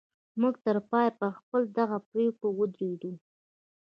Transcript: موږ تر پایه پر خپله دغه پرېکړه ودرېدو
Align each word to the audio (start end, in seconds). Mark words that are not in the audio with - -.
موږ 0.41 0.55
تر 0.65 0.77
پایه 0.89 1.11
پر 1.19 1.31
خپله 1.37 1.65
دغه 1.77 1.97
پرېکړه 2.09 2.49
ودرېدو 2.53 3.11